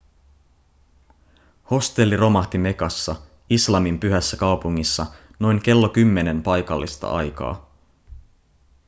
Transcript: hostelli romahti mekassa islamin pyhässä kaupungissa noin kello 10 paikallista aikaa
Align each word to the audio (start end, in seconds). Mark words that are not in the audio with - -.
hostelli 1.71 2.17
romahti 2.17 2.57
mekassa 2.57 3.15
islamin 3.49 3.99
pyhässä 3.99 4.37
kaupungissa 4.37 5.05
noin 5.39 5.61
kello 5.61 5.89
10 5.89 6.43
paikallista 6.43 7.07
aikaa 7.11 7.71